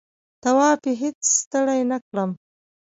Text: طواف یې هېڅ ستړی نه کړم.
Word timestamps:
طواف 0.43 0.81
یې 0.87 0.93
هېڅ 1.01 1.19
ستړی 1.39 1.81
نه 1.91 1.97
کړم. 2.07 2.31